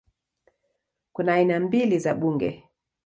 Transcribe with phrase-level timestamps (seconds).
[1.13, 2.67] Kuna aina mbili za bunge